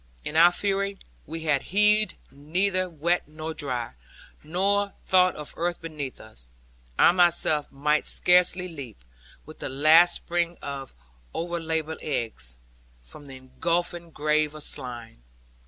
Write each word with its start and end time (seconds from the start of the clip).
In 0.25 0.35
our 0.35 0.51
fury, 0.51 0.97
we 1.27 1.41
had 1.43 1.61
heeded 1.61 2.17
neither 2.31 2.89
wet 2.89 3.27
nor 3.27 3.53
dry; 3.53 3.93
nor 4.43 4.93
thought 5.05 5.35
of 5.35 5.53
earth 5.55 5.79
beneath 5.79 6.19
us. 6.19 6.49
I 6.97 7.11
myself 7.11 7.71
might 7.71 8.03
scarcely 8.05 8.67
leap, 8.67 8.97
with 9.45 9.59
the 9.59 9.69
last 9.69 10.15
spring 10.15 10.57
of 10.59 10.95
o'er 11.35 11.59
laboured 11.59 12.01
legs, 12.01 12.55
from 12.99 13.27
the 13.27 13.35
engulfing 13.35 14.09
grave 14.09 14.55
of 14.55 14.63
slime. 14.63 15.21